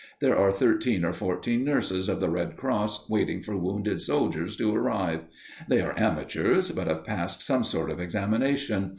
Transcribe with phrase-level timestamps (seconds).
[0.19, 4.73] There are thirteen or fourteen nurses of the Red Cross waiting for wounded soldiers to
[4.75, 5.25] arrive.
[5.69, 8.89] They are amateurs, but have passed some sort of examination.